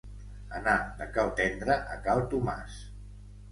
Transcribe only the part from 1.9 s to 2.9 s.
a cal Tomàs.